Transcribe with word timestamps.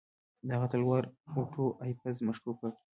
د 0.47 0.49
هغه 0.55 0.67
تلوار 0.71 1.03
اوټو 1.35 1.65
ایفز 1.85 2.17
مشکوک 2.27 2.55
کړ. 2.61 2.71